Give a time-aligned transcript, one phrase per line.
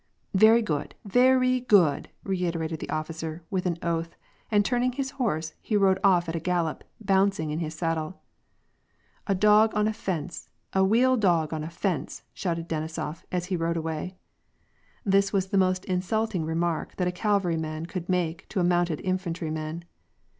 [0.45, 4.15] "Very good, very good," reiterated the officer, with an oath,
[4.49, 8.19] and turning his horse, he rode off at a gallop, bouncing in his saddle."
[9.27, 13.45] A dog on a fence, a weal dog on a fence," shouted Deni sof, as
[13.53, 14.15] he rode away.
[15.03, 19.51] This was the most insulting remark that a cavalryman could make to a mounted infantry
[19.51, 19.83] man.